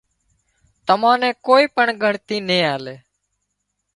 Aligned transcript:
تمان 0.87 1.15
نين 1.21 1.33
ڪوئي 1.47 1.65
پڻ 1.75 1.87
ڳڻتي 2.01 2.37
نين 2.47 2.63
آلي 2.75 2.95